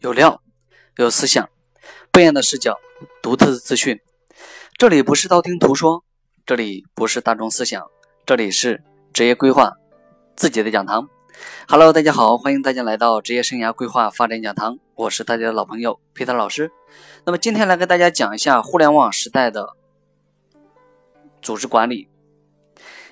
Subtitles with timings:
[0.00, 0.40] 有料，
[0.96, 1.50] 有思想，
[2.10, 2.78] 不一样的视角，
[3.22, 4.00] 独特的资讯。
[4.78, 6.02] 这里不是道听途说，
[6.46, 7.86] 这里不是大众思想，
[8.24, 9.74] 这里是职业规划
[10.34, 11.10] 自己的讲堂。
[11.68, 16.72] Hello，大家好，欢迎大家来到职业生涯规划发展讲堂，我是大家的老朋友皮特老师。
[17.26, 19.76] 那么今天来跟大家讲一下互联网时代的
[21.42, 22.08] 组织管理，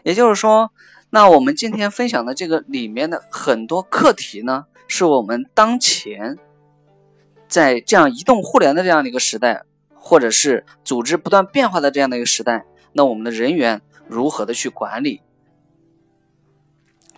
[0.05, 0.73] 也就是说。
[1.11, 6.37] 那我们今天分享的这个里面的很多课题呢，是我们当前
[7.49, 15.23] 在这样移动互联的这样的一个时代，或者是组织不断变化的这样的一个时代，那我们的人员如何的去管理？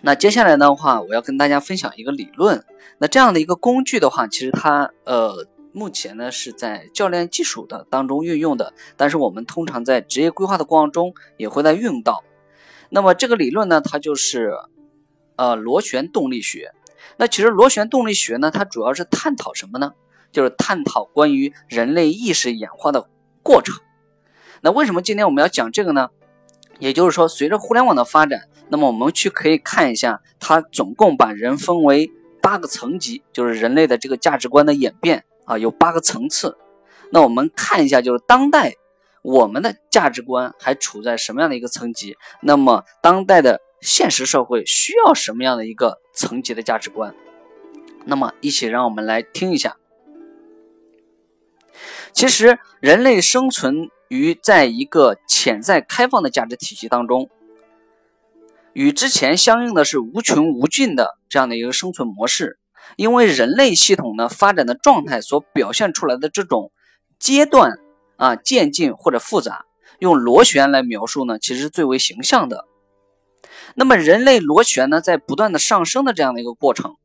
[0.01, 2.65] 那接下来的话，我要跟大家分享一个理论。
[2.97, 12.23] 那这样的一个工具的话，其实它呃目前呢是在教练技术的当中运用的，但是我们通常在职业规划的过程中也会在运用到。
[12.89, 14.53] 那么这个理论呢，它就是，
[15.35, 16.71] 呃，螺旋动力学。
[17.17, 19.93] 那其实螺旋动力学呢，它主要是探讨什么呢？
[20.31, 23.09] 就是探讨关于人类意识演化的
[23.43, 23.75] 过程。
[24.61, 26.09] 那为什么今天我们要讲这个呢？
[26.79, 32.09] 也就是说，随着互联网的发展，那么我们去可以看一下，它总共把人分为
[32.41, 36.57] 八个层级，就是人类的这个价值观的演变啊，有八个层次。
[37.11, 38.75] 那我们看一下，就是当代。
[39.23, 42.17] 我们的价值观还处在什么样的一个层级？
[42.41, 47.13] 那么，当代的现实社会需要什么样的一个层级的价值观？
[48.05, 49.77] 那么，一起让我们来听一下。
[52.13, 57.29] 其实，人类生存于在一个潜在开放的价值体系当中，
[58.73, 62.57] 与之前相应的是无穷无尽的这样的一个生存模式。
[62.95, 66.71] 因为人类系统呢发展的状态所表现出来的这种
[67.19, 67.79] 阶段。
[68.17, 69.65] 啊，渐进或者复杂，
[69.97, 72.65] 用螺旋来描述呢，其实最为形象的。
[73.73, 76.97] 那么，人类螺旋呢，在不断的上升的这样的一个过程，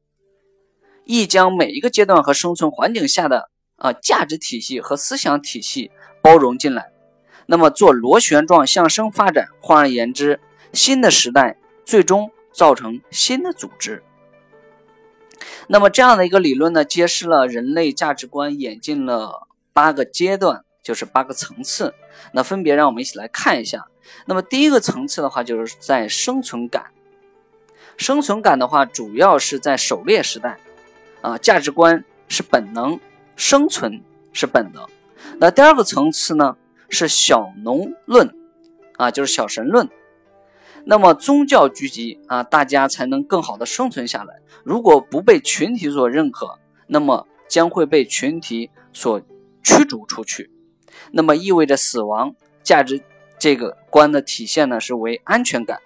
[1.06, 6.90] 亦将每一个阶段和生存环境下的啊价值体系和思想体系包容进来。
[7.46, 9.48] 那么，做螺旋状向生发展。
[9.60, 10.40] 换而言之，
[10.72, 14.02] 新的时代最终造成新的组织。
[15.68, 20.62] 那么，这样的一个理论呢，揭示了人类价值观演进了八个阶段。
[20.82, 21.94] 就是八个层次，
[22.30, 23.88] 那分别让我们一起来看一下。
[24.26, 26.92] 那么第一个层次的话，就是在生存感。
[27.96, 30.58] 生存感的话，主要是在狩猎时代，
[31.22, 33.00] 啊，价值观是本能，
[33.36, 34.02] 生存
[34.32, 34.84] 是本能。
[35.38, 36.56] 那第二个层次呢，
[36.88, 38.34] 是小农论，
[38.96, 39.88] 啊，就是小神论。
[40.84, 44.40] 那么宗教聚集啊，大家才能更好的生存下来。
[44.64, 49.20] 如果不被群体所认可，那么将会被群体所
[49.62, 50.50] 驱逐出去。
[51.10, 53.02] 那么意味着死亡价值
[53.38, 55.80] 这个观的体现呢，是为安全感。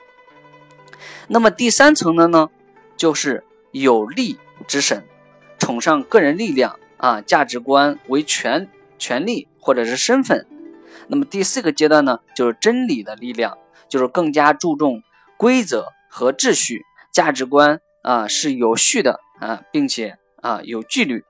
[1.28, 2.50] 那么第三层的呢，
[2.96, 4.38] 就是有力
[4.68, 5.02] 之神，
[5.58, 8.68] 崇尚个人力量啊，价值观为权
[8.98, 10.46] 权力或者是身份。
[11.08, 15.02] 那么第四个阶段呢，就是真理的力量，就是更加注重
[15.36, 21.24] 规则和秩序，价值观啊是有序的啊，并且啊有纪律。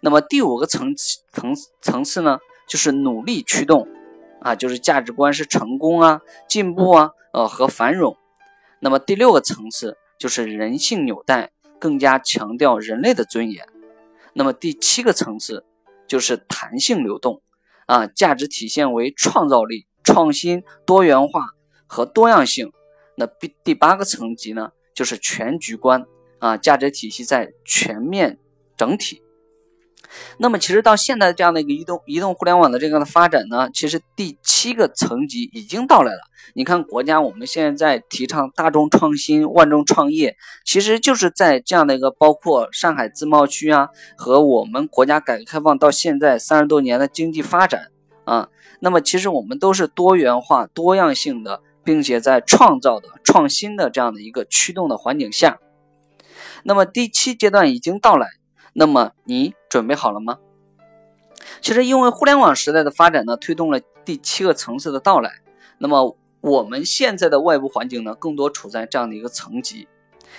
[0.00, 0.94] 那么第五个层
[1.32, 2.38] 层层次呢？
[2.68, 3.86] 就是努力驱动，
[4.40, 8.16] 啊，就是价值观是成功啊、进步啊、呃和繁荣。
[8.80, 13.66] 那么第六个层次就是人性纽带，更加强调人类的尊严。
[14.34, 15.64] 那么第七个层次
[16.06, 17.42] 就是弹性流动，
[17.86, 21.50] 啊，价值体现为创造力、创新、多元化
[21.86, 22.72] 和多样性。
[23.16, 26.06] 那第第八个层级呢，就是全局观，
[26.38, 28.38] 啊，价值体系在全面
[28.76, 29.22] 整体。
[30.38, 36.20] 那么，其实到现在这样的一个移动移动互联网的这个的发展呢，其实第七个层级已经到来了。
[36.54, 47.88] 你看，国家我们现在在提倡大众创新、万众创业，其实就是在这样的一个包括上海自贸区啊，和我们国家改革开放到现在三十多年的经济发展
[48.24, 48.48] 啊，
[48.80, 55.58] 那么其实我们都是多元化、多样性的，并且在创造的、创新的这样的一个驱动的环境下，
[56.64, 58.28] 那么第七阶段已经到来。
[58.74, 60.36] 那么你准备好了吗？
[61.62, 65.40] 其实，因为互联网时代的发展呢，推动了第七个层次的到来。
[65.78, 69.88] 那么我们现在的外部环境呢，更多处在这样的一个层级，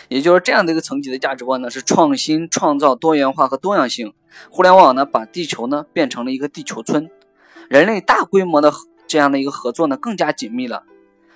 [0.08, 4.14] 也就是这样的一个层级的价值观呢，是创新、创造、多元化和多样性。
[4.52, 7.10] 互联网呢，把地球呢变成了一个地球村，
[7.68, 8.72] 人类大规模的
[9.08, 10.84] 这样的一个合作呢，更加紧密了。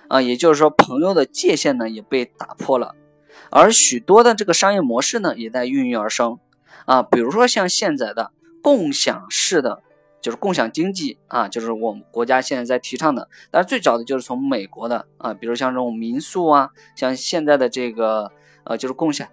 [0.06, 2.94] 啊，也就是说，朋友的界限呢也被打破了，
[3.50, 6.38] 而许多的这个商业模式呢，也在孕育而生。
[6.86, 8.32] 啊，比如说像现在的
[8.62, 9.82] 共享式的，
[10.20, 13.28] 就是共享经济啊，就是我们国家现在在提倡的。
[13.50, 18.30] 但是最早的就是从美国的啊，比如像这种民宿啊，像现在的这个
[18.64, 19.28] 呃，就是共享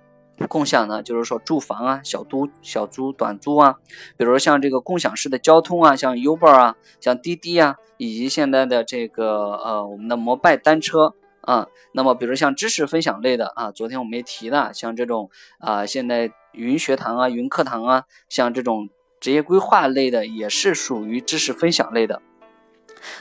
[0.50, 3.78] 共享呢，就是说住房啊，小租、小租、短租啊，
[4.18, 22.22] 比如像这个共享式的交通啊，像 Uber 啊，像滴滴啊，以及现在的这个呃我们的摩拜单车啊，那么比如像知识分享类的啊，昨天我们也提了，像这种啊，现在云学堂啊、云课堂啊，像这种职业规划类的，也是属于知识分享类的。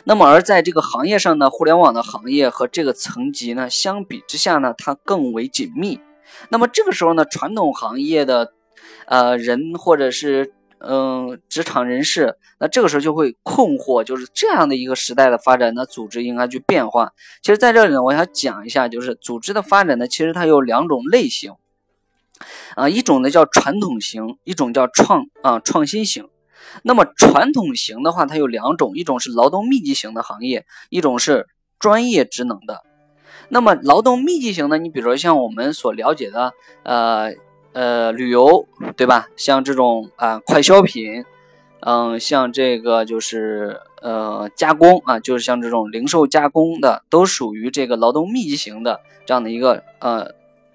[0.04, 6.00] 那么而在这个行业上呢，互联网的行业和这个层级呢，相比之下呢，它更为紧密。
[6.48, 8.52] 那么这个时候呢，传统行业的，
[9.06, 17.12] 呃人或者是嗯职场人士，那这个时候就会困惑，就是这样的一个时代的发展，那组织应该去变化。
[17.42, 21.52] 其实在这里呢，我想讲一下，就是组织的发展呢，其实它有两种类型，
[22.74, 26.28] 啊，一种呢叫传统型，一种叫创啊创新型。
[26.82, 31.46] 那么传统型的话，它有两种，一种是劳动密集型的行业，一种是
[31.78, 32.82] 专业职能的。
[33.48, 36.52] 那么劳动密集型的，你比如说像我们所了解的，
[36.82, 37.32] 呃
[37.72, 38.66] 呃，旅游，
[38.96, 39.28] 对吧？
[39.36, 41.24] 像这种啊，快消品，
[41.80, 50.30] 嗯，像这个就是呃，加工啊，就是像这种零售加工的，都属于这个劳动密集型的这样的一个呃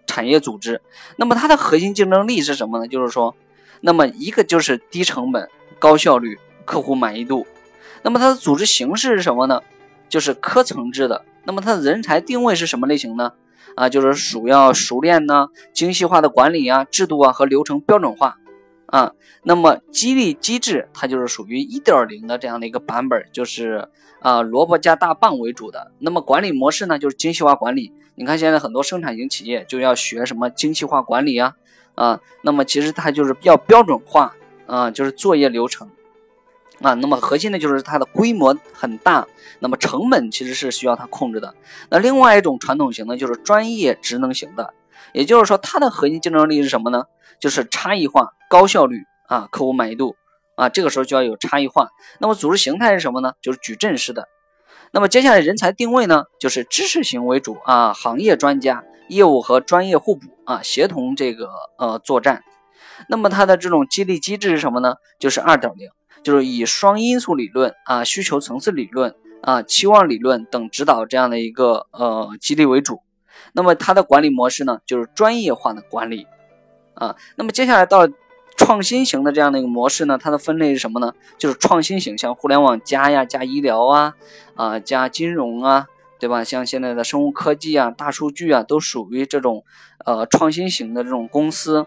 [0.09, 0.81] 产业组织。
[1.17, 2.87] 那么它的核心竞争力是什么呢？
[2.87, 3.35] 就是说，
[3.81, 5.47] 那么一个就是低成本、
[5.77, 7.45] 高效率、客户满意度。
[8.01, 9.61] 那么它的组织形式是什么呢？
[10.09, 11.23] 就是科层制的。
[11.43, 13.33] 那么它的人才定位是什么类型呢？
[13.75, 18.37] 啊，就是主要熟练呢、精细化的管理啊、制度啊和流程标准化
[18.91, 19.13] 啊。
[19.43, 23.87] 那么激励机制它就是属于一点零的这样的一个版本，就是
[24.19, 25.91] 啊萝卜加大棒为主的。
[25.99, 27.93] 那么管理模式呢，就是精细化管理。
[28.15, 31.55] 你看现在很多生产型企业就要学什么精细化管理啊
[31.95, 32.19] 啊。
[32.41, 34.35] 那么其实它就是要标准化
[34.67, 35.89] 啊，就是作业流程。
[36.81, 39.27] 啊，那么核心的就是它的规模很大，
[39.59, 41.53] 那么成本其实是需要它控制的。
[41.89, 44.73] 那另外一种传统型呢，就是专业职能型的，
[45.13, 47.03] 也就是说它的核心竞争力是什么呢？
[47.39, 50.15] 就是差异化、高效率啊，客户满意度
[50.55, 51.89] 啊，这个时候就要有差异化。
[52.19, 53.33] 那么组织形态是什么呢？
[53.41, 54.27] 就是矩阵式的。
[54.91, 62.43] 那么接下来人才定位呢，就是知识型为主啊，行业专家，业务和专业互补啊，协同这个呃作战。
[63.07, 64.95] 那么它的这种激励机制是什么呢？
[65.19, 65.89] 就是二点零。
[66.21, 73.01] 就是以双因素理论啊、需求层次理论啊、期望理论等指导这样的一个呃激励为主。
[73.53, 76.27] 那么它的管理模式呢，就是专业化的管理
[76.93, 77.15] 啊。
[77.35, 78.07] 那么接下来到
[78.57, 81.13] 创新型的这样的一个模式呢，它的分类是什么呢？
[81.37, 84.15] 就是创新型，像互联网加呀、加医疗啊、
[84.55, 85.87] 啊加金融啊，
[86.19, 86.43] 对吧？
[86.43, 89.63] 像现在的生物科技啊、大数据啊，都属于这种
[90.05, 91.85] 呃创新型的这种公司。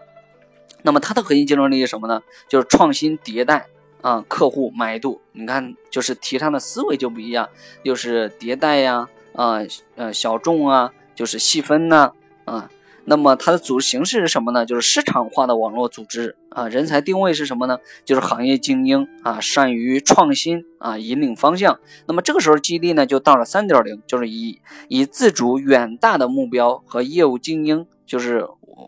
[0.81, 2.21] 那么它的核心竞争力是什么呢？
[2.47, 3.67] 就是创新迭代。
[4.01, 7.47] 啊，客户满意度，你看，就是提倡的思维就不一样，
[7.83, 9.59] 又是迭代呀，啊，
[9.95, 12.11] 呃，小众啊，就是细分呐，
[12.45, 12.69] 啊，
[13.05, 14.65] 那么它的组织形式是什么呢？
[14.65, 17.77] 就是市场化的网络组织啊，人才定位是什么呢？
[18.05, 21.79] 就是行业精英啊，善于创新啊，引领方向。
[22.07, 28.47] 那么这个时候激励呢，就到了三点零，就是以以自主远大的目标和业务精英就是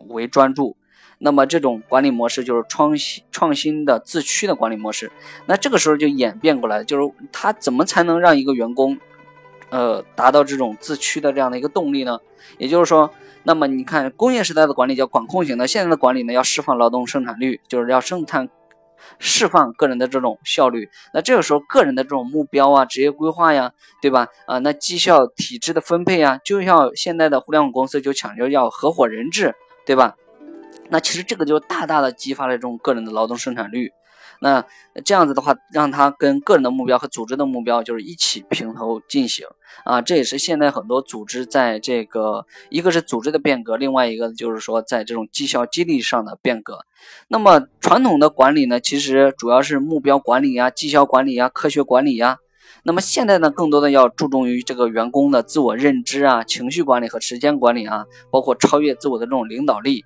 [0.10, 0.78] 为专注。
[1.18, 5.12] 那么这种管理模式就是创新创新的自驱的管理模式。
[5.46, 8.98] 那这个时候就演变过来，就是他怎么才能让一个员工，
[9.76, 12.18] 呃，达到这种自驱的这样的一个动力呢？
[12.58, 13.12] 也就是说，
[13.44, 18.48] 那么你看工业时代的管理叫管控型的，现在的管理呢要释放劳动生产率，就是要生产
[19.20, 20.88] 释放个人的这种效率。
[21.14, 24.30] 那这个时候个人的这种目标啊、职业规划呀，对吧？
[24.46, 29.54] 啊，那绩效体制的分配啊，就像现在的互联网公司就强调要合伙人制，
[29.86, 30.16] 对吧？
[30.88, 33.92] 那其实这个就大大的激发了这种个人的劳动生产率，
[34.40, 34.66] 那
[35.04, 39.46] 这样子的话，让他跟个人的目标和组织的目标就是一起平头进行
[39.84, 46.80] 啊，这也是现在很多组织在这个一个是组织的变革，另外一个就是说在这种绩效激励上的变革。
[47.28, 52.38] 那么传统的管理呢，其实主要是目标管理呀、绩效管理呀、科学管理呀。
[52.84, 60.04] 那么现在呢，更多的要注重于这个员工的自我认知啊、情绪管理和时间管理啊，包括超越自我的这种领导力。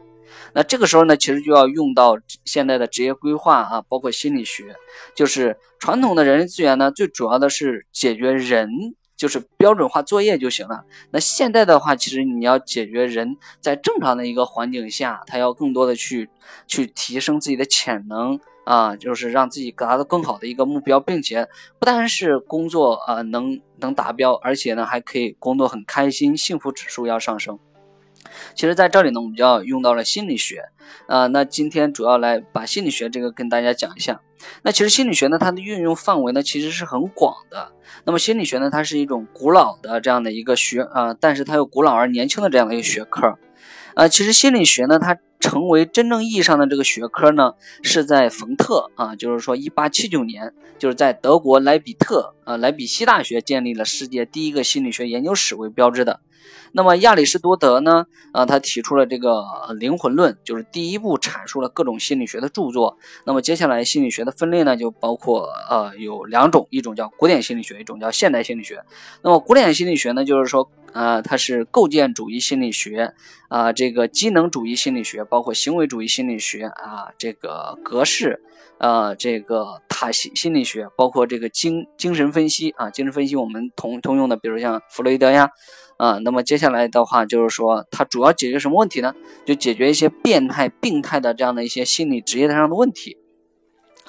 [0.53, 4.75] 那这个时候呢，其实就要用到现在的职业规划啊，包括心理学。
[5.15, 8.69] 就是传统的人力资源呢，最主要的是解决人，
[9.15, 10.83] 就是标准化作业就行了。
[11.12, 16.29] 那现在的话，其实你要解决人在正常的一个环境下，他要更多的去
[16.67, 21.48] 去提升自己的潜能啊，就是让自己达到更好的一个目标，并且
[21.79, 27.59] 不单是工作啊能能达标，而且呢还可以工作很开心，幸福指数要上升。
[28.55, 30.63] 其实，在这里呢，我们就要用到了心理学，
[31.07, 34.21] 啊，那今天主要来把心理学这个跟大家讲一下。
[34.63, 37.71] 那其实心理学呢，它的运用范围呢，其实是很广的。
[38.05, 43.38] 那么心理学呢，它是一种古老的这样的一个学，啊，但是它又古老而年轻的这样的一个学科，
[43.95, 56.21] 啊，其实心理学呢，它成为真正意义上的这个学科呢，是在冯特啊，就是说一八七九年，就是在德国莱比特啊莱比锡大学建立了世界第一个心理学研究室为标志的。
[56.72, 58.05] 那么亚里士多德呢？
[58.31, 59.43] 啊，他提出了这个
[59.79, 62.98] 灵魂论，就是第一部阐述了各种心理学的著作。
[63.25, 68.84] 那么接下来心理学的分类呢，就包括呃有两种，一种叫古典心理学，一种叫现代心理学。
[69.24, 73.13] 那么古典心理学呢，就是说啊，它是构建主义心理学
[73.48, 78.43] 啊，这个机能主义心理学，包括行为主义心理学啊，这个格式。
[78.79, 85.50] 呃，这个塔心心理学，包括这个精精神分析啊，精神分析我们通通用的，比如像弗洛伊德呀，
[85.98, 89.13] 啊，那么接下来的话就是说，它主要解决什么问题呢？
[89.45, 93.17] 就解决一些变态、病态的这样的一些心理职业上的问题。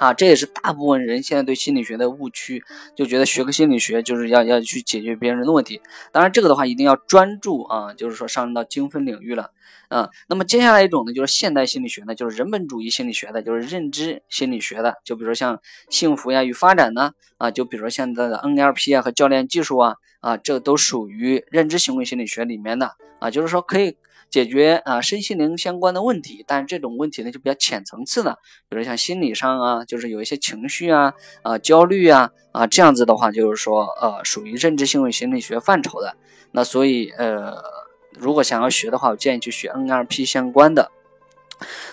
[0.01, 2.65] 啊，这也是大部分人现在对心理学的误区，
[2.97, 5.79] 就觉得学个心理学就是要要去解决别人的问题。
[6.11, 9.51] 当然，这个的话一定要专注啊，就是说上升到精分领域了。
[9.91, 23.97] 嗯，那么接下来一种呢，就是现代心理学呢，就是人本主义心理学的，就是认知心理学的，就比如说像幸福呀与发展呢，啊，就比如说现在的 NLP 啊和教练技术啊，啊，这都属于认知行为心理学里面的啊，就是说可以。
[24.31, 31.13] 解决啊身心灵相关的问题，但是这种问题呢就比较浅层次的，比如像心理上啊，就是有一些情绪啊
[31.43, 36.15] 啊焦虑啊啊这样子的话，就是说呃属于认知行为心理学范畴的。
[36.53, 37.57] 那所以呃
[38.17, 40.93] 如果想要学的话，我建议去学 NLP 相关的。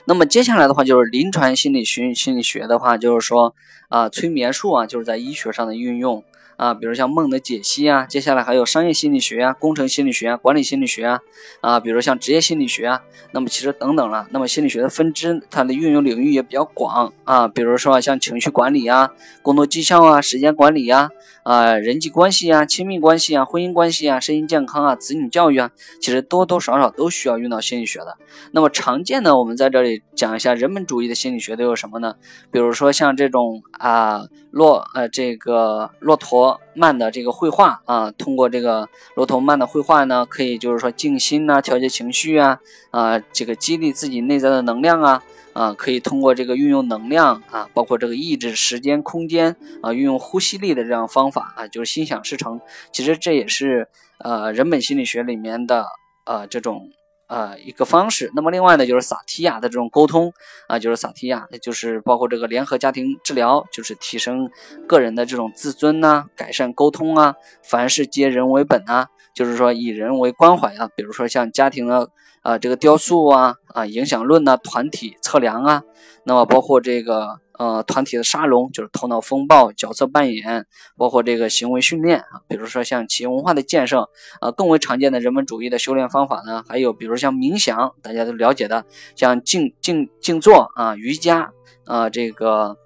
[0.05, 3.55] 那么接下来的话就是临床心理学心理学的话，就是说
[3.89, 6.23] 啊催眠术啊就是在医学上的运用。
[6.57, 11.19] 啊，比如像梦的解析啊，接下来还有商业心理学啊、工程心理学啊、管理心理学啊，
[11.61, 19.11] 啊，比如像职业心理学啊，那么其实等等了，那么心理学的分支，它的运用领域也比较广啊，比如说像情绪管理啊、
[19.41, 21.09] 工作绩效啊、时间管理呀、
[21.43, 25.69] 啊人际关系啊、亲密关系啊、婚姻关系啊、身心健康啊、子女教育啊，
[26.01, 28.17] 其实多多少少都需要用到心理学的。
[28.51, 32.15] 那么常见的，我们在这里讲一下人本主义的心理学都有什么呢？
[32.51, 34.23] 比如说像这种啊。
[34.49, 42.59] 骆呃，这个骆驼曼的这个绘画啊，通过这个骆驼曼的绘画呢，可以就是说静心呐，调节情绪啊，
[42.91, 45.23] 啊，这个激励自己内在的能量啊，
[45.53, 52.59] 啊，可以通过这个运用能量啊，包括这个抑制时间空间啊，运用呼吸力的这样方法啊，就是心想事成。
[52.91, 53.87] 其实这也是
[54.19, 55.85] 呃人本心理学里面的
[56.25, 56.89] 呃这种。
[57.27, 58.31] 呃，一个方式。
[58.35, 60.33] 那么另外呢，就是萨提亚的这种沟通
[60.67, 64.49] 啊，就是萨提亚，就是包括这个联合家庭治疗，就是提升
[64.87, 70.89] 个人的这种自尊呐，改善沟通啊，凡事皆人为本啊，就是说以人为关怀啊。
[70.95, 72.09] 比如说像家庭的
[72.41, 75.83] 啊这个雕塑啊啊影响论呐，团体测量啊，
[76.25, 77.39] 那么包括这个。
[77.57, 91.49] 呃，团体的沙龙就是头脑风暴、角色扮演，包括这个行为训练啊，比如说像企业文化的建设啊，更为常见的人本主义的修炼方法呢，还有比如像冥想，大家都了解的，像静静静坐啊、瑜伽
[91.87, 92.77] 啊，这个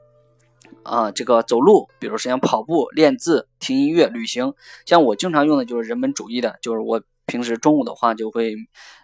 [0.84, 4.54] 啊这个走路，比如说像跑步、练字、听音乐、旅行，
[4.86, 7.02] 像我经常用的就是人本主义的，就是我。
[7.28, 8.56] 平时中午的话就会，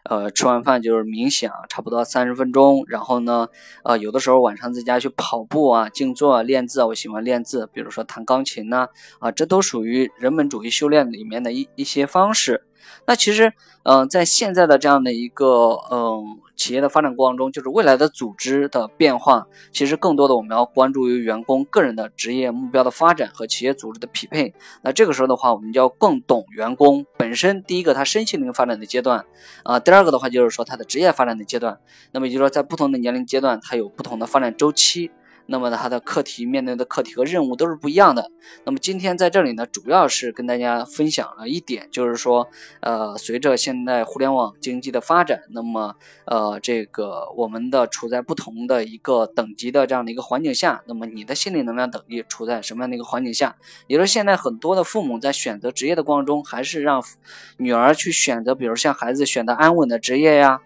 [0.03, 2.83] 呃，吃完饭就是冥想，差不多三十分钟。
[2.87, 3.47] 然后呢，
[3.85, 6.87] 呃，有的时候晚上在家去跑步啊、静坐啊、练字啊。
[6.87, 12.66] 我喜欢练字，比如说弹钢琴呐，啊，这都属于人本主义修炼里面的一一些方式。
[13.05, 13.53] 那其实，
[13.83, 16.39] 嗯，在现在的这样的一个，嗯。
[16.57, 24.55] 企业的发展过程中，就是未来的组织的变化，其实更多的我们要关注于员工个人的职业目标的发展和企业组织的匹配。
[24.81, 29.23] 那这个时候的话，我们就要更懂员工本身，第一个他身心灵发展的阶段，
[29.61, 31.77] 啊，第二个的话就是说他的职业发展的阶段。
[32.11, 35.11] 那么也就是说，在不同的年龄阶段，他有不同的发展周期。
[35.47, 38.29] 那么呢，它的课题面对的课题和任务都是不一样的。
[38.65, 42.47] 那么今天在这里呢，主要是跟大家分享了一点，就是说，
[42.81, 53.55] 呃，随着现在互联网经济的发展，那么，呃，这个我们的处在不同的一个等级的这样的一个环境下，那么你的心理能量等级处在什么样的一个环境下？
[53.87, 57.03] 也就是现在很多的父母在选择职业的过程中，还是让
[57.57, 60.59] 女儿去选择，比如像孩子选择安稳的职业呀。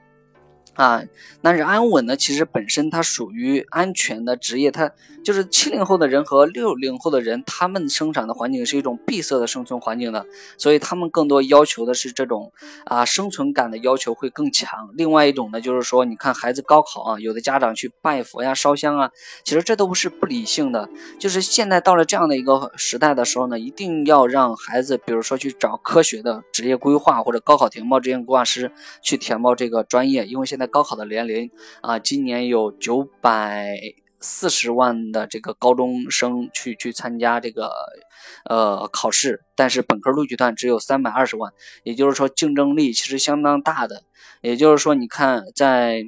[0.73, 1.03] 啊，
[1.41, 4.89] 但是安稳呢，其实本身它属于安全的职业，它
[5.23, 10.25] 就是七零后的人和六零后的人，他们生长的环境是一种闭塞的生存环境的，
[10.57, 12.51] 所以他们更多要求的是这种
[12.85, 14.89] 啊生存感的要求会更强。
[14.95, 19.11] 另外一种呢，就是说，你看孩子高考啊，有的家长去拜佛呀、烧香啊，
[19.43, 20.89] 其实这都不是不理性的。
[21.19, 28.71] 就是现在到了这样的一个时代的时候呢，一定要让孩子，比如说去找科学的职业规划或者高考填报职业规划师
[29.03, 30.70] 去填报这个专业，因为现在。
[30.71, 31.51] 高考的年龄
[31.81, 33.75] 啊，今年有九百
[34.23, 37.71] 四十万的这个高中生去去参加这个
[38.45, 41.51] 呃考试，但是本科录取段只有三百二十万，
[41.83, 44.03] 也就是说竞争力其实相当大的。
[44.41, 46.03] 也就是说，你看在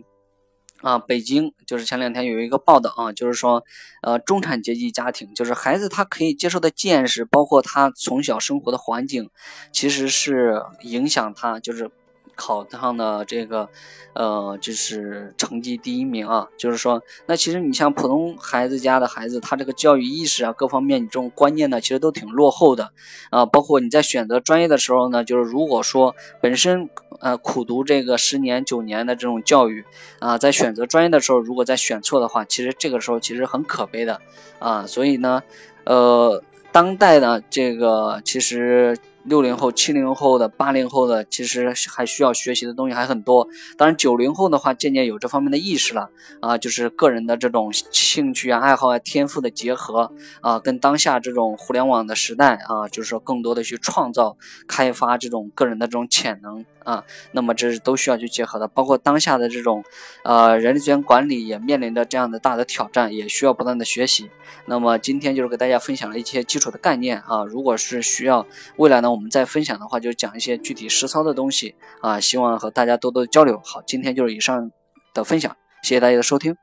[0.82, 3.64] 啊北京，就是前两天有一个报道啊，就是说
[4.04, 9.32] 呃中产阶级家庭，就是孩子他可以接受的见识，包括他从小生活的环境，
[9.72, 11.90] 其实是影响他就是。
[12.36, 13.70] 考上的这个，
[14.14, 22.92] 呃，就是成绩第一名啊，就是说，那其实你像普通孩子家的孩子，他这个教育意识啊，各方面你这种观念呢，其实都挺落后的
[23.30, 23.46] 啊。
[23.46, 29.86] 包括你在选择专业的时候呢，就是如果说本身呃苦读这个十年九年的这种教育
[30.20, 34.20] 啊，在选择专业的时候，如果再选错的话，其实这个时候其实很可悲的
[34.60, 34.86] 啊。
[34.88, 35.44] 所以呢，
[35.86, 38.98] 呃，当代呢，这个其实。
[39.24, 43.48] 六零后、七零后的、八零后的，其实还需要学习的东西还很多。
[43.78, 46.10] 当然，九零后的话，渐渐有这方面的意识了
[46.42, 50.12] 啊，就是个人的这种兴趣啊、爱好啊、天赋的结合
[50.42, 54.38] 啊，跟当下这种互联网的时代啊，就是说更多的去创造、
[54.68, 56.66] 开发这种个人的这种潜能。
[56.84, 59.86] 啊，那么这是都需要去结合的，包括当下的这种，
[60.26, 64.30] 呃，人力资源管理也面临着这样的大的挑战，也需要不断的学习。
[64.66, 73.62] 那么今天就是给大家分享了一些基础的概念啊，如果是需要未来呢，我们再分享的话，就讲一些具体实操的东西啊，希望和大家多多交流。
[73.64, 74.72] 好，今天就是以上
[75.14, 76.56] 的分享，谢谢大家的收听。